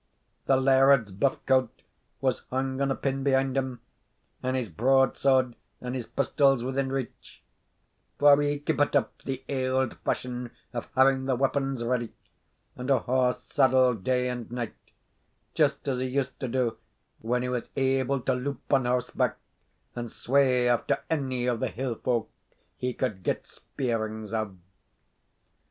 The 0.47 0.57
laird's 0.57 1.11
buff 1.11 1.45
coat 1.45 1.83
was 2.21 2.39
hung 2.49 2.81
on 2.81 2.89
a 2.89 2.95
pin 2.95 3.21
behind 3.23 3.55
him 3.55 3.81
and 4.41 4.57
his 4.57 4.67
broadsword 4.67 5.55
and 5.79 5.93
his 5.93 6.07
pistols 6.07 6.63
within 6.63 6.91
reach; 6.91 7.43
for 8.17 8.41
he 8.41 8.57
keepit 8.59 8.95
up 8.95 9.21
the 9.21 9.43
auld 9.47 9.95
fashion 10.03 10.49
of 10.73 10.87
having 10.95 11.25
the 11.25 11.35
weapons 11.35 11.83
ready, 11.83 12.13
and 12.75 12.89
a 12.89 12.97
horse 12.97 13.43
saddled 13.51 14.03
day 14.03 14.27
and 14.27 14.51
night, 14.51 14.73
just 15.53 15.87
as 15.87 15.99
he 15.99 16.07
used 16.07 16.39
to 16.39 16.47
do 16.47 16.77
when 17.19 17.43
he 17.43 17.49
was 17.49 17.69
able 17.75 18.21
to 18.21 18.33
loup 18.33 18.73
on 18.73 18.85
horseback, 18.85 19.37
and 19.95 20.11
sway 20.11 20.67
after 20.67 21.03
ony 21.11 21.45
of 21.45 21.59
the 21.59 21.67
hill 21.69 21.93
folk 21.93 22.27
he 22.75 22.91
could 22.91 23.21
get 23.21 23.45
speerings 23.45 24.33
of. 24.33 24.57